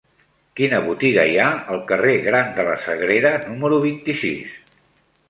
[0.59, 4.57] Quina botiga hi ha al carrer Gran de la Sagrera número vint-i-sis?